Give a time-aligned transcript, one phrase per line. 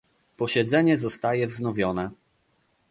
[0.37, 2.11] Posiedzenie zostaje wznowione